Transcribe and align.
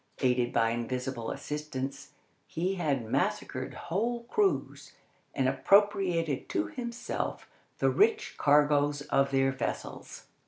Aided 0.17 0.51
by 0.51 0.71
invisible 0.71 1.29
assistants, 1.29 2.13
he 2.47 2.73
had 2.73 3.05
massacred 3.05 3.75
whole 3.75 4.23
crews, 4.23 4.93
and 5.35 5.47
appropriated 5.47 6.49
to 6.49 6.65
himself 6.65 7.47
the 7.77 7.91
rich 7.91 8.33
cargoes 8.35 9.03
of 9.11 9.29
their 9.29 9.51
vessels. 9.51 10.25